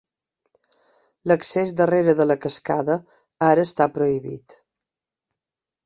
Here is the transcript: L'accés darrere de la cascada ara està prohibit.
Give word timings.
L'accés 1.31 1.75
darrere 1.83 2.17
de 2.21 2.27
la 2.31 2.39
cascada 2.47 2.99
ara 3.53 3.69
està 3.71 3.91
prohibit. 3.99 4.61